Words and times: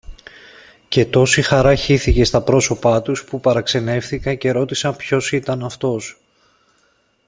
Και 0.89 1.05
τόση 1.05 1.41
χαρά 1.41 1.75
χύθηκε 1.75 2.23
στα 2.23 2.41
πρόσωπα 2.41 3.01
τους, 3.01 3.23
που 3.23 3.39
παραξενεύθηκα 3.39 4.35
και 4.35 4.51
ρώτησα 4.51 4.95
ποιος 4.95 5.31
ήταν 5.31 5.63
αυτός. 5.63 6.17